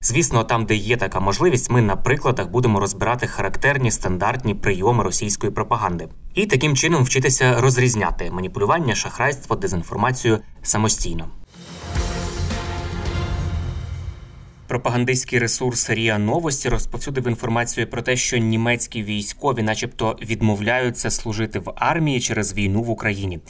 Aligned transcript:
Звісно, 0.00 0.44
там, 0.44 0.66
де 0.66 0.74
є 0.74 0.96
така 0.96 1.20
можливість, 1.20 1.70
ми 1.70 1.82
на 1.82 1.96
прикладах 1.96 2.48
будемо 2.50 2.80
розбирати 2.80 3.26
характерні 3.26 3.90
стандартні 3.90 4.54
прийоми 4.54 5.04
російської 5.04 5.52
пропаганди 5.52 6.08
і 6.34 6.46
таким 6.46 6.76
чином 6.76 7.04
вчитися 7.04 7.60
розрізняти 7.60 8.30
маніпулювання, 8.30 8.94
шахрайство, 8.94 9.56
дезінформацію 9.56 10.38
самостійно. 10.62 11.28
Пропагандистський 14.66 15.38
ресурс 15.38 15.90
Ріа 15.90 16.18
Новості 16.18 16.68
розповсюдив 16.68 17.28
інформацію 17.28 17.86
про 17.90 18.02
те, 18.02 18.16
що 18.16 18.36
німецькі 18.36 19.02
військові, 19.02 19.62
начебто, 19.62 20.16
відмовляються 20.22 21.10
служити 21.10 21.58
в 21.58 21.72
армії 21.76 22.20
через 22.20 22.54
війну 22.54 22.82
в 22.82 22.90
Україні. 22.90 23.40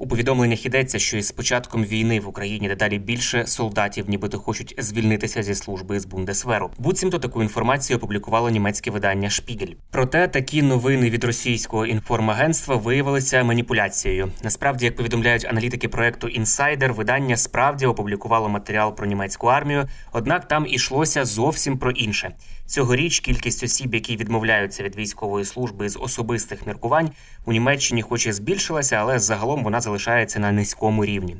У 0.00 0.06
повідомленнях 0.06 0.66
йдеться, 0.66 0.98
що 0.98 1.16
із 1.16 1.32
початком 1.32 1.84
війни 1.84 2.20
в 2.20 2.28
Україні 2.28 2.68
дедалі 2.68 2.98
більше 2.98 3.46
солдатів, 3.46 4.10
нібито 4.10 4.38
хочуть 4.38 4.74
звільнитися 4.78 5.42
зі 5.42 5.54
служби 5.54 6.00
з 6.00 6.04
Бундесверу. 6.04 6.70
Буцімто 6.78 7.18
таку 7.18 7.42
інформацію 7.42 7.96
опублікувало 7.96 8.50
німецьке 8.50 8.90
видання 8.90 9.30
Шпігель. 9.30 9.74
Проте 9.90 10.28
такі 10.28 10.62
новини 10.62 11.10
від 11.10 11.24
російського 11.24 11.86
інформагентства 11.86 12.76
виявилися 12.76 13.44
маніпуляцією. 13.44 14.30
Насправді, 14.42 14.84
як 14.84 14.96
повідомляють 14.96 15.44
аналітики 15.44 15.88
проекту 15.88 16.28
Інсайдер, 16.28 16.92
видання 16.92 17.36
справді 17.36 17.86
опублікувало 17.86 18.48
матеріал 18.48 18.96
про 18.96 19.06
німецьку 19.06 19.46
армію, 19.46 19.88
однак 20.12 20.48
там 20.48 20.66
ішлося 20.68 21.24
зовсім 21.24 21.78
про 21.78 21.90
інше. 21.90 22.30
Цьогоріч 22.68 23.20
кількість 23.20 23.62
осіб, 23.62 23.94
які 23.94 24.16
відмовляються 24.16 24.82
від 24.82 24.96
військової 24.96 25.44
служби 25.44 25.88
з 25.88 25.98
особистих 25.98 26.66
міркувань, 26.66 27.10
у 27.44 27.52
Німеччині, 27.52 28.02
хоч 28.02 28.26
і 28.26 28.32
збільшилася, 28.32 28.96
але 28.96 29.18
загалом 29.18 29.64
вона 29.64 29.80
залишається 29.80 30.38
на 30.38 30.52
низькому 30.52 31.04
рівні. 31.04 31.36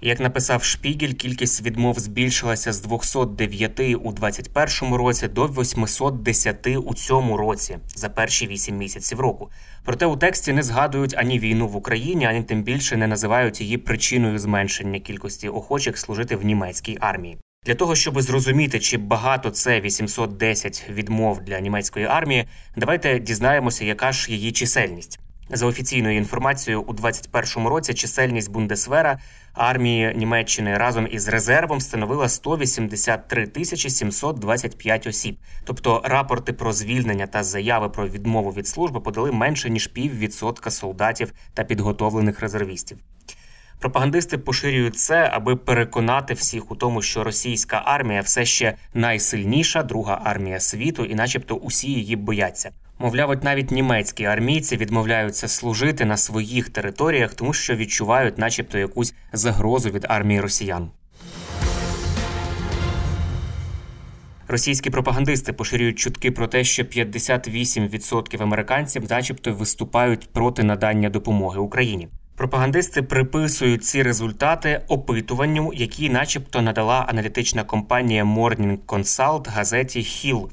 Як 0.00 0.20
написав 0.20 0.64
Шпігель, 0.64 1.12
кількість 1.12 1.62
відмов 1.62 1.98
збільшилася 1.98 2.72
з 2.72 2.80
209 2.80 3.80
у 3.80 4.12
2021 4.12 4.94
році 4.94 5.28
до 5.28 5.46
810 5.46 6.66
у 6.66 6.94
цьому 6.94 7.36
році 7.36 7.78
за 7.86 8.08
перші 8.08 8.46
8 8.46 8.76
місяців 8.76 9.20
року. 9.20 9.50
Проте 9.84 10.06
у 10.06 10.16
тексті 10.16 10.52
не 10.52 10.62
згадують 10.62 11.14
ані 11.16 11.38
війну 11.38 11.68
в 11.68 11.76
Україні, 11.76 12.26
ані 12.26 12.42
тим 12.42 12.62
більше 12.62 12.96
не 12.96 13.06
називають 13.06 13.60
її 13.60 13.78
причиною 13.78 14.38
зменшення 14.38 15.00
кількості 15.00 15.48
охочих 15.48 15.98
служити 15.98 16.36
в 16.36 16.44
німецькій 16.44 16.98
армії. 17.00 17.38
Для 17.66 17.74
того 17.74 17.94
щоб 17.94 18.20
зрозуміти, 18.20 18.80
чи 18.80 18.98
багато 18.98 19.50
це 19.50 19.80
810 19.80 20.84
відмов 20.90 21.40
для 21.40 21.60
німецької 21.60 22.06
армії, 22.06 22.48
давайте 22.76 23.18
дізнаємося, 23.18 23.84
яка 23.84 24.12
ж 24.12 24.32
її 24.32 24.52
чисельність. 24.52 25.20
За 25.50 25.66
офіційною 25.66 26.16
інформацією, 26.16 26.82
у 26.82 26.92
2021 26.92 27.68
році 27.68 27.94
чисельність 27.94 28.50
Бундесвера 28.50 29.18
армії 29.54 30.14
Німеччини 30.16 30.78
разом 30.78 31.08
із 31.10 31.28
резервом 31.28 31.80
становила 31.80 32.28
183 32.28 33.46
тисячі 33.46 33.90
725 33.90 35.06
осіб. 35.06 35.38
Тобто 35.64 36.02
рапорти 36.04 36.52
про 36.52 36.72
звільнення 36.72 37.26
та 37.26 37.42
заяви 37.42 37.88
про 37.88 38.08
відмову 38.08 38.50
від 38.50 38.68
служби 38.68 39.00
подали 39.00 39.32
менше 39.32 39.70
ніж 39.70 39.86
піввідсотка 39.86 40.70
солдатів 40.70 41.32
та 41.54 41.64
підготовлених 41.64 42.40
резервістів. 42.40 42.98
Пропагандисти 43.78 44.38
поширюють 44.38 44.96
це, 44.96 45.30
аби 45.32 45.56
переконати 45.56 46.34
всіх 46.34 46.70
у 46.70 46.76
тому, 46.76 47.02
що 47.02 47.24
російська 47.24 47.82
армія 47.84 48.20
все 48.20 48.44
ще 48.44 48.74
найсильніша 48.94 49.82
друга 49.82 50.20
армія 50.24 50.60
світу, 50.60 51.04
і, 51.04 51.14
начебто, 51.14 51.54
усі 51.54 51.90
її 51.90 52.16
бояться. 52.16 52.70
Мовляв, 52.98 53.30
от 53.30 53.44
навіть 53.44 53.70
німецькі 53.70 54.24
армійці 54.24 54.76
відмовляються 54.76 55.48
служити 55.48 56.04
на 56.04 56.16
своїх 56.16 56.68
територіях, 56.68 57.34
тому 57.34 57.52
що 57.52 57.76
відчувають, 57.76 58.38
начебто, 58.38 58.78
якусь 58.78 59.14
загрозу 59.32 59.90
від 59.90 60.06
армії 60.08 60.40
росіян. 60.40 60.90
Російські 64.48 64.90
пропагандисти 64.90 65.52
поширюють 65.52 65.98
чутки 65.98 66.30
про 66.30 66.46
те, 66.46 66.64
що 66.64 66.82
58% 66.82 68.42
американців, 68.42 69.10
начебто, 69.10 69.54
виступають 69.54 70.28
проти 70.32 70.62
надання 70.62 71.10
допомоги 71.10 71.60
Україні. 71.60 72.08
Пропагандисти 72.36 73.02
приписують 73.02 73.84
ці 73.84 74.02
результати 74.02 74.80
опитуванню, 74.88 75.72
які, 75.74 76.10
начебто, 76.10 76.62
надала 76.62 77.04
аналітична 77.08 77.64
компанія 77.64 78.24
Morning 78.24 78.78
Consult 78.86 79.50
газеті 79.50 80.00
Hill. 80.00 80.46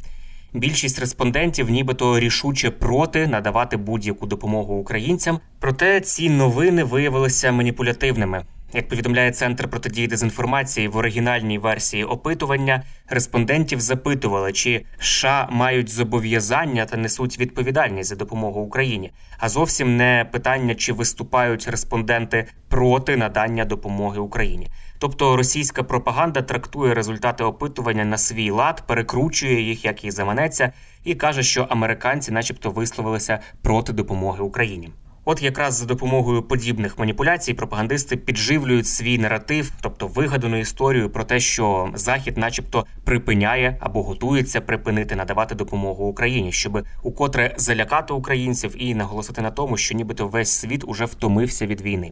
Більшість 0.53 0.99
респондентів, 0.99 1.69
нібито 1.69 2.19
рішуче 2.19 2.71
проти 2.71 3.27
надавати 3.27 3.77
будь-яку 3.77 4.25
допомогу 4.25 4.75
українцям. 4.75 5.39
Проте 5.59 6.01
ці 6.01 6.29
новини 6.29 6.83
виявилися 6.83 7.51
маніпулятивними. 7.51 8.45
Як 8.75 8.88
повідомляє 8.88 9.31
центр 9.31 9.69
протидії 9.69 10.07
дезінформації 10.07 10.88
в 10.88 10.97
оригінальній 10.97 11.57
версії 11.57 12.03
опитування, 12.03 12.84
респондентів 13.09 13.81
запитували, 13.81 14.53
чи 14.53 14.85
США 15.00 15.47
мають 15.51 15.89
зобов'язання 15.89 16.85
та 16.85 16.97
несуть 16.97 17.39
відповідальність 17.39 18.09
за 18.09 18.16
допомогу 18.16 18.62
Україні, 18.62 19.12
а 19.38 19.50
зовсім 19.50 19.97
не 19.97 20.25
питання, 20.31 20.75
чи 20.75 20.94
виступають 20.94 21.67
респонденти 21.67 22.47
проти 22.67 23.17
надання 23.17 23.66
допомоги 23.66 24.19
Україні. 24.19 24.67
Тобто 25.00 25.38
російська 25.38 25.83
пропаганда 25.83 26.41
трактує 26.41 26.94
результати 26.94 27.44
опитування 27.44 28.06
на 28.06 28.17
свій 28.17 28.51
лад, 28.51 28.83
перекручує 28.88 29.62
їх, 29.62 29.85
як 29.85 30.03
їй 30.03 30.12
заманеться, 30.12 30.72
і 31.03 31.16
каже, 31.16 31.44
що 31.44 31.63
американці, 31.63 32.31
начебто, 32.31 32.72
висловилися 32.72 33.39
проти 33.62 33.94
допомоги 33.94 34.44
Україні. 34.44 34.89
От 35.25 35.41
якраз 35.41 35.75
за 35.75 35.85
допомогою 35.85 36.44
подібних 36.44 37.00
маніпуляцій 37.00 37.53
пропагандисти 37.53 38.17
підживлюють 38.17 38.88
свій 38.88 39.17
наратив, 39.17 39.72
тобто 39.81 40.07
вигадану 40.07 40.57
історію 40.59 41.09
про 41.09 41.23
те, 41.23 41.39
що 41.39 41.91
Захід, 41.94 42.38
начебто, 42.38 42.85
припиняє 43.03 43.78
або 43.79 44.03
готується 44.03 44.62
припинити 44.62 45.16
надавати 45.16 45.56
допомогу 45.56 46.06
Україні, 46.06 46.51
щоб 46.51 46.83
укотре 47.03 47.56
залякати 47.57 48.13
українців 48.13 48.75
і 48.78 48.95
наголосити 48.95 49.41
на 49.41 49.51
тому, 49.51 49.78
що 49.78 49.95
нібито 49.95 50.28
весь 50.28 50.51
світ 50.51 50.83
уже 50.88 51.06
втомився 51.06 51.66
від 51.66 51.81
війни. 51.81 52.12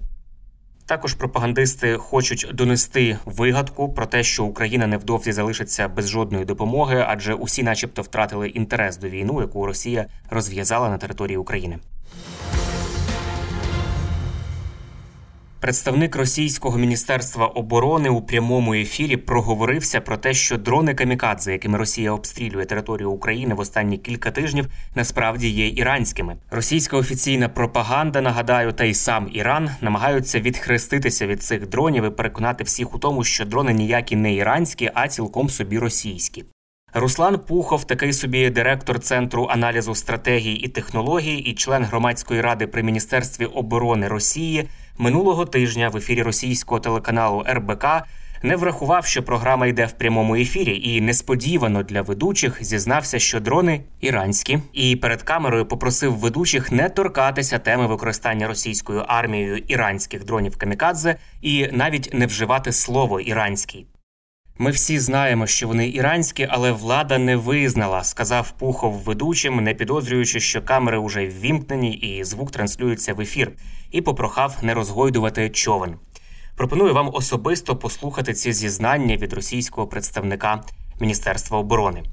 Також 0.86 1.14
пропагандисти 1.14 1.98
хочуть 1.98 2.48
донести 2.54 3.18
вигадку 3.26 3.94
про 3.94 4.06
те, 4.06 4.24
що 4.24 4.44
Україна 4.46 4.88
невдовзі 4.88 5.32
залишиться 5.32 5.88
без 5.88 6.10
жодної 6.10 6.46
допомоги, 6.46 7.06
адже 7.08 7.34
усі, 7.34 7.64
начебто, 7.64 8.02
втратили 8.02 8.50
інтерес 8.50 8.98
до 8.98 9.10
війну, 9.10 9.42
яку 9.42 9.66
Росія 9.66 10.06
розв'язала 10.30 10.90
на 10.90 10.98
території 10.98 11.38
України. 11.38 11.80
Представник 15.62 16.16
російського 16.16 16.78
міністерства 16.78 17.46
оборони 17.46 18.10
у 18.10 18.22
прямому 18.22 18.74
ефірі 18.74 19.18
проговорився 19.18 20.02
про 20.02 20.18
те, 20.18 20.34
що 20.34 20.58
дрони 20.58 20.94
камікадзе, 20.94 21.52
якими 21.52 21.78
Росія 21.78 22.12
обстрілює 22.12 22.66
територію 22.66 23.12
України 23.12 23.56
в 23.56 23.60
останні 23.60 23.98
кілька 23.98 24.32
тижнів, 24.32 24.68
насправді 24.96 25.50
є 25.50 25.68
іранськими. 25.68 26.38
Російська 26.52 26.98
офіційна 26.98 27.50
пропаганда, 27.50 28.22
нагадаю, 28.22 28.72
та 28.72 28.84
й 28.84 28.94
сам 28.94 29.30
Іран 29.34 29.70
намагаються 29.82 30.40
відхреститися 30.40 31.28
від 31.28 31.44
цих 31.44 31.68
дронів 31.68 32.06
і 32.06 32.10
переконати 32.10 32.64
всіх 32.64 32.96
у 32.96 32.98
тому, 32.98 33.24
що 33.24 33.46
дрони 33.46 33.74
ніякі 33.74 34.16
не 34.16 34.34
іранські, 34.34 34.92
а 34.94 35.08
цілком 35.08 35.50
собі 35.50 35.80
російські. 35.80 36.46
Руслан 36.94 37.40
Пухов, 37.40 37.84
такий 37.84 38.14
собі 38.14 38.50
директор 38.50 39.00
центру 39.00 39.48
аналізу 39.52 39.96
стратегій 39.96 40.54
і 40.54 40.68
технологій, 40.68 41.38
і 41.38 41.54
член 41.54 41.84
громадської 41.84 42.42
ради 42.42 42.68
при 42.68 42.84
міністерстві 42.84 43.46
оборони 43.46 44.08
Росії, 44.08 44.70
минулого 44.98 45.46
тижня 45.46 45.90
в 45.90 45.98
ефірі 45.98 46.24
російського 46.24 46.80
телеканалу 46.80 47.46
РБК 47.50 47.86
не 48.44 48.56
врахував, 48.56 49.06
що 49.06 49.24
програма 49.24 49.68
йде 49.68 49.86
в 49.86 49.92
прямому 49.92 50.36
ефірі, 50.36 50.82
і 50.84 51.02
несподівано 51.02 51.84
для 51.84 52.02
ведучих 52.02 52.64
зізнався, 52.64 53.20
що 53.20 53.40
дрони 53.40 53.82
іранські, 54.02 54.60
і 54.74 54.96
перед 54.96 55.22
камерою 55.22 55.66
попросив 55.66 56.18
ведучих 56.18 56.72
не 56.72 56.90
торкатися 56.90 57.60
теми 57.60 57.88
використання 57.88 58.48
російською 58.48 59.04
армією 59.08 59.58
іранських 59.58 60.26
дронів 60.26 60.58
камікадзе 60.58 61.16
і 61.42 61.68
навіть 61.72 62.14
не 62.14 62.26
вживати 62.26 62.72
слово 62.72 63.20
іранський. 63.20 63.88
Ми 64.62 64.72
всі 64.72 65.00
знаємо, 65.00 65.48
що 65.48 65.68
вони 65.68 65.90
іранські, 65.90 66.48
але 66.50 66.72
влада 66.72 67.18
не 67.18 67.36
визнала, 67.36 68.04
сказав 68.04 68.52
Пухов 68.52 68.94
ведучим, 68.94 69.64
не 69.64 69.74
підозрюючи, 69.74 70.40
що 70.40 70.62
камери 70.62 71.00
вже 71.00 71.28
ввімкнені 71.28 71.94
і 71.94 72.24
звук 72.24 72.52
транслюється 72.52 73.14
в 73.14 73.22
ефір, 73.22 73.52
і 73.92 74.02
попрохав 74.02 74.58
не 74.62 74.74
розгойдувати 74.74 75.50
човен. 75.50 75.96
Пропоную 76.56 76.94
вам 76.94 77.10
особисто 77.14 77.76
послухати 77.76 78.34
ці 78.34 78.54
зізнання 78.54 79.18
від 79.18 79.34
російського 79.34 79.88
представника 79.88 80.64
Міністерства 81.00 81.58
оборони. 81.58 82.04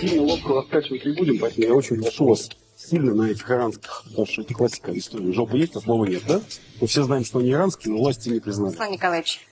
Сильно 0.00 0.22
ловко 0.22 0.54
раскачивать 0.54 1.06
не 1.06 1.12
будем, 1.12 1.38
поэтому 1.38 1.66
я 1.66 1.74
очень 1.74 2.00
прошу 2.00 2.26
вас 2.26 2.50
сильно 2.79 3.13
на 3.13 3.29
этих 3.29 3.49
иранских, 3.49 4.03
потому 4.05 4.25
что 4.27 4.41
это 4.41 4.53
классика 4.53 4.97
истории. 4.97 5.31
Жопа 5.31 5.55
есть, 5.55 5.75
а 5.75 5.79
слова 5.81 6.05
нет, 6.05 6.23
да? 6.27 6.41
Мы 6.81 6.87
все 6.87 7.03
знаем, 7.03 7.25
что 7.25 7.39
они 7.39 7.51
иранские, 7.51 7.93
но 7.93 7.99
власти 7.99 8.29
не 8.29 8.39
признали. 8.39 8.71
Руслан 8.71 8.91
Николаевич. 8.91 9.47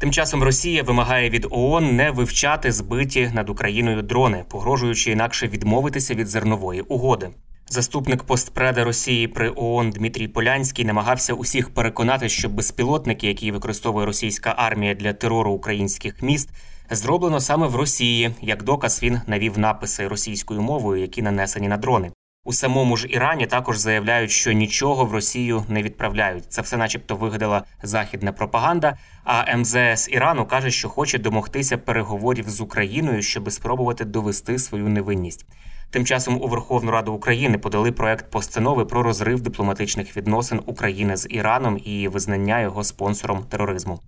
Тим 0.00 0.12
часом 0.12 0.42
Росія 0.42 0.82
вимагає 0.82 1.30
від 1.30 1.46
ООН 1.50 1.96
не 1.96 2.10
вивчати 2.10 2.72
збиті 2.72 3.30
над 3.34 3.50
Україною 3.50 4.02
дрони, 4.02 4.44
погрожуючи 4.48 5.10
інакше 5.10 5.48
відмовитися 5.48 6.14
від 6.14 6.28
зернової 6.28 6.80
угоди. 6.80 7.30
Заступник 7.70 8.22
постпреда 8.22 8.84
Росії 8.84 9.28
при 9.28 9.52
ООН 9.56 9.90
Дмитрій 9.90 10.28
Полянський 10.28 10.84
намагався 10.84 11.34
усіх 11.34 11.74
переконати, 11.74 12.28
що 12.28 12.48
безпілотники, 12.48 13.26
які 13.26 13.52
використовує 13.52 14.06
російська 14.06 14.54
армія 14.56 14.94
для 14.94 15.12
терору 15.12 15.52
українських 15.52 16.22
міст, 16.22 16.50
зроблено 16.89 17.39
саме 17.39 17.67
в 17.67 17.75
Росії. 17.75 18.35
Як 18.41 18.63
доказ 18.63 19.03
він 19.03 19.21
навів 19.27 19.59
написи 19.59 20.07
російською 20.07 20.61
мовою, 20.61 21.01
які 21.01 21.21
нанесені 21.21 21.67
на 21.67 21.77
дрони. 21.77 22.11
У 22.45 22.53
самому 22.53 22.97
ж 22.97 23.07
Ірані 23.09 23.47
також 23.47 23.77
заявляють, 23.77 24.31
що 24.31 24.51
нічого 24.51 25.05
в 25.05 25.13
Росію 25.13 25.63
не 25.69 25.83
відправляють. 25.83 26.45
Це 26.49 26.61
все, 26.61 26.77
начебто, 26.77 27.15
вигадала 27.15 27.63
західна 27.83 28.31
пропаганда. 28.31 28.97
А 29.23 29.57
МЗС 29.57 30.09
Ірану 30.11 30.45
каже, 30.45 30.71
що 30.71 30.89
хоче 30.89 31.17
домогтися 31.17 31.77
переговорів 31.77 32.49
з 32.49 32.61
Україною, 32.61 33.21
щоб 33.21 33.51
спробувати 33.51 34.05
довести 34.05 34.59
свою 34.59 34.89
невинність. 34.89 35.45
Тим 35.89 36.05
часом 36.05 36.41
у 36.41 36.47
Верховну 36.47 36.91
Раду 36.91 37.13
України 37.13 37.57
подали 37.57 37.91
проект 37.91 38.31
постанови 38.31 38.85
про 38.85 39.03
розрив 39.03 39.41
дипломатичних 39.41 40.17
відносин 40.17 40.61
України 40.65 41.17
з 41.17 41.27
Іраном 41.29 41.79
і 41.85 42.07
визнання 42.07 42.61
його 42.61 42.83
спонсором 42.83 43.43
тероризму. 43.43 43.99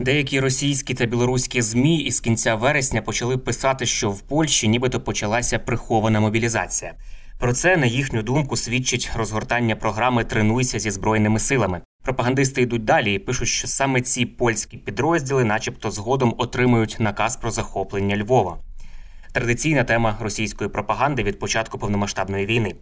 Деякі 0.00 0.40
російські 0.40 0.94
та 0.94 1.06
білоруські 1.06 1.62
змі 1.62 1.98
із 1.98 2.20
кінця 2.20 2.54
вересня 2.54 3.02
почали 3.02 3.38
писати, 3.38 3.86
що 3.86 4.10
в 4.10 4.20
Польщі 4.20 4.68
нібито 4.68 5.00
почалася 5.00 5.58
прихована 5.58 6.20
мобілізація. 6.20 6.94
Про 7.38 7.52
це 7.52 7.76
на 7.76 7.86
їхню 7.86 8.22
думку 8.22 8.56
свідчить 8.56 9.10
розгортання 9.16 9.76
програми 9.76 10.24
Тренуйся 10.24 10.78
зі 10.78 10.90
збройними 10.90 11.38
силами. 11.38 11.80
Пропагандисти 12.04 12.62
йдуть 12.62 12.84
далі 12.84 13.14
і 13.14 13.18
пишуть, 13.18 13.48
що 13.48 13.68
саме 13.68 14.00
ці 14.00 14.26
польські 14.26 14.76
підрозділи, 14.76 15.44
начебто, 15.44 15.90
згодом 15.90 16.34
отримують 16.38 16.96
наказ 16.98 17.36
про 17.36 17.50
захоплення 17.50 18.16
Львова. 18.16 18.58
Традиційна 19.32 19.84
тема 19.84 20.18
російської 20.20 20.70
пропаганди 20.70 21.22
від 21.22 21.38
початку 21.38 21.78
повномасштабної 21.78 22.46
війни. 22.46 22.74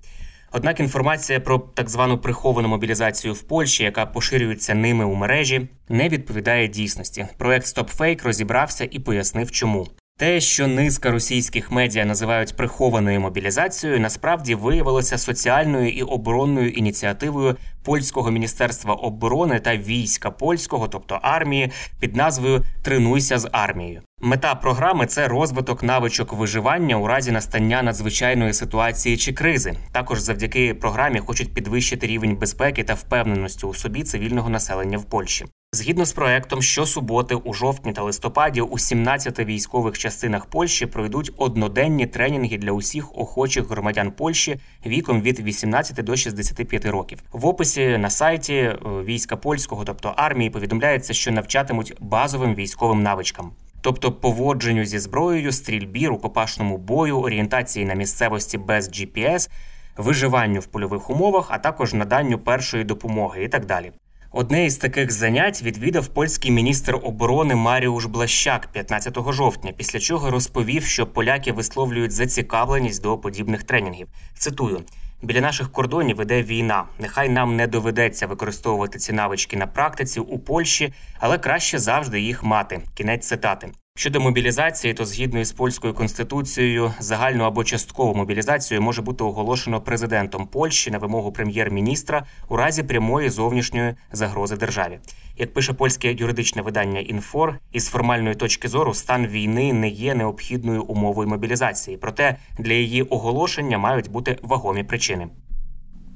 Однак 0.52 0.80
інформація 0.80 1.40
про 1.40 1.58
так 1.58 1.90
звану 1.90 2.18
приховану 2.18 2.68
мобілізацію 2.68 3.34
в 3.34 3.42
Польщі, 3.42 3.84
яка 3.84 4.06
поширюється 4.06 4.74
ними 4.74 5.04
у 5.04 5.14
мережі, 5.14 5.68
не 5.88 6.08
відповідає 6.08 6.68
дійсності. 6.68 7.26
Проект 7.38 7.66
StopFake 7.66 8.24
розібрався 8.24 8.88
і 8.90 8.98
пояснив, 8.98 9.50
чому. 9.50 9.86
Те, 10.18 10.40
що 10.40 10.66
низка 10.66 11.10
російських 11.10 11.70
медіа 11.70 12.04
називають 12.04 12.56
прихованою 12.56 13.20
мобілізацією, 13.20 14.00
насправді 14.00 14.54
виявилося 14.54 15.18
соціальною 15.18 15.90
і 15.90 16.02
оборонною 16.02 16.70
ініціативою 16.70 17.56
польського 17.84 18.30
міністерства 18.30 18.94
оборони 18.94 19.60
та 19.60 19.76
війська 19.76 20.30
польського, 20.30 20.88
тобто 20.88 21.18
армії, 21.22 21.70
під 22.00 22.16
назвою 22.16 22.64
Тренуйся 22.82 23.38
з 23.38 23.48
армією. 23.52 24.02
Мета 24.20 24.54
програми 24.54 25.06
це 25.06 25.28
розвиток 25.28 25.82
навичок 25.82 26.32
виживання 26.32 26.96
у 26.96 27.06
разі 27.06 27.32
настання 27.32 27.82
надзвичайної 27.82 28.52
ситуації 28.52 29.16
чи 29.16 29.32
кризи. 29.32 29.74
Також 29.92 30.20
завдяки 30.20 30.74
програмі 30.74 31.20
хочуть 31.20 31.54
підвищити 31.54 32.06
рівень 32.06 32.36
безпеки 32.36 32.84
та 32.84 32.94
впевненості 32.94 33.66
у 33.66 33.74
собі 33.74 34.02
цивільного 34.02 34.50
населення 34.50 34.98
в 34.98 35.04
Польщі. 35.04 35.46
Згідно 35.76 36.04
з 36.04 36.12
проектом, 36.12 36.62
щосуботи 36.62 37.34
у 37.34 37.52
жовтні 37.52 37.92
та 37.92 38.02
листопаді 38.02 38.60
у 38.60 38.78
17 38.78 39.38
військових 39.38 39.98
частинах 39.98 40.46
Польщі 40.46 40.86
пройдуть 40.86 41.32
одноденні 41.36 42.06
тренінги 42.06 42.58
для 42.58 42.72
усіх 42.72 43.18
охочих 43.18 43.70
громадян 43.70 44.10
Польщі 44.10 44.60
віком 44.86 45.20
від 45.20 45.40
18 45.40 46.04
до 46.04 46.16
65 46.16 46.86
років. 46.86 47.18
В 47.32 47.46
описі 47.46 47.98
на 47.98 48.10
сайті 48.10 48.54
е, 48.54 48.78
війська 48.84 49.36
польського, 49.36 49.84
тобто 49.84 50.14
армії, 50.16 50.50
повідомляється, 50.50 51.14
що 51.14 51.32
навчатимуть 51.32 51.94
базовим 52.00 52.54
військовим 52.54 53.02
навичкам. 53.02 53.52
Тобто 53.80 54.12
поводженню 54.12 54.84
зі 54.84 54.98
зброєю, 54.98 55.52
стрільбі, 55.52 56.08
рукопашному 56.08 56.78
бою, 56.78 57.20
орієнтації 57.20 57.84
на 57.84 57.94
місцевості 57.94 58.58
без 58.58 58.88
GPS, 58.88 59.50
виживанню 59.96 60.60
в 60.60 60.66
польових 60.66 61.10
умовах, 61.10 61.46
а 61.50 61.58
також 61.58 61.94
наданню 61.94 62.38
першої 62.38 62.84
допомоги 62.84 63.44
і 63.44 63.48
так 63.48 63.66
далі. 63.66 63.92
Одне 64.38 64.64
із 64.64 64.76
таких 64.76 65.12
занять 65.12 65.62
відвідав 65.62 66.06
польський 66.06 66.50
міністр 66.50 66.98
оборони 67.02 67.54
Маріуш 67.54 68.04
Блащак 68.04 68.68
15 68.72 69.32
жовтня, 69.32 69.72
після 69.76 69.98
чого 69.98 70.30
розповів, 70.30 70.84
що 70.84 71.06
поляки 71.06 71.52
висловлюють 71.52 72.12
зацікавленість 72.12 73.02
до 73.02 73.18
подібних 73.18 73.62
тренінгів. 73.62 74.08
Цитую. 74.38 74.82
Біля 75.22 75.40
наших 75.40 75.72
кордонів 75.72 76.20
іде 76.20 76.42
війна. 76.42 76.84
Нехай 76.98 77.28
нам 77.28 77.56
не 77.56 77.66
доведеться 77.66 78.26
використовувати 78.26 78.98
ці 78.98 79.12
навички 79.12 79.56
на 79.56 79.66
практиці 79.66 80.20
у 80.20 80.38
Польщі, 80.38 80.92
але 81.18 81.38
краще 81.38 81.78
завжди 81.78 82.20
їх 82.20 82.44
мати. 82.44 82.80
Кінець 82.94 83.26
цитати. 83.26 83.68
Щодо 83.98 84.20
мобілізації, 84.20 84.94
то 84.94 85.04
згідно 85.04 85.40
із 85.40 85.52
польською 85.52 85.94
конституцією, 85.94 86.92
загальну 86.98 87.44
або 87.44 87.64
часткову 87.64 88.14
мобілізацію 88.14 88.82
може 88.82 89.02
бути 89.02 89.24
оголошено 89.24 89.80
президентом 89.80 90.46
Польщі 90.46 90.90
на 90.90 90.98
вимогу 90.98 91.32
прем'єр-міністра 91.32 92.24
у 92.48 92.56
разі 92.56 92.82
прямої 92.82 93.30
зовнішньої 93.30 93.94
загрози 94.12 94.56
державі. 94.56 94.98
Як 95.38 95.54
пише 95.54 95.72
польське 95.72 96.12
юридичне 96.12 96.62
видання 96.62 97.00
Інфор, 97.00 97.58
із 97.72 97.88
формальної 97.88 98.34
точки 98.34 98.68
зору 98.68 98.94
стан 98.94 99.26
війни 99.26 99.72
не 99.72 99.88
є 99.88 100.14
необхідною 100.14 100.82
умовою 100.82 101.28
мобілізації, 101.28 101.96
проте 101.96 102.36
для 102.58 102.72
її 102.72 103.02
оголошення 103.02 103.78
мають 103.78 104.10
бути 104.10 104.38
вагомі 104.42 104.84
причини. 104.84 105.28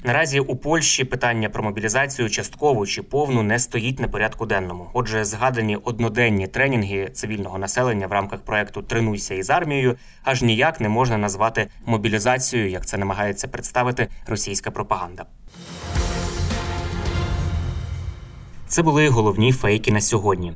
Наразі 0.04 0.40
у 0.40 0.56
Польщі 0.56 1.04
питання 1.04 1.48
про 1.48 1.62
мобілізацію 1.62 2.30
часткову 2.30 2.86
чи 2.86 3.02
повну 3.02 3.42
не 3.42 3.58
стоїть 3.58 4.00
на 4.00 4.08
порядку 4.08 4.46
денному. 4.46 4.90
Отже, 4.92 5.24
згадані 5.24 5.76
одноденні 5.76 6.46
тренінги 6.46 7.10
цивільного 7.14 7.58
населення 7.58 8.06
в 8.06 8.12
рамках 8.12 8.40
проекту 8.40 8.82
Тренуйся 8.82 9.34
із 9.34 9.50
армією 9.50 9.96
аж 10.24 10.42
ніяк 10.42 10.80
не 10.80 10.88
можна 10.88 11.18
назвати 11.18 11.68
мобілізацією, 11.86 12.70
як 12.70 12.86
це 12.86 12.96
намагається 12.96 13.48
представити 13.48 14.08
російська 14.26 14.70
пропаганда. 14.70 15.24
Це 18.66 18.82
були 18.82 19.08
головні 19.08 19.52
фейки 19.52 19.92
на 19.92 20.00
сьогодні. 20.00 20.52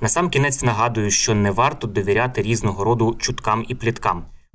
Насам 0.00 0.30
кінець 0.30 0.62
нагадую, 0.62 1.10
що 1.10 1.34
не 1.34 1.50
варто 1.50 1.86
довіряти 1.86 2.42
різного 2.42 2.84
роду 2.84 3.16
чуткам 3.20 3.64
і 3.68 3.74
пліткам. 3.74 4.24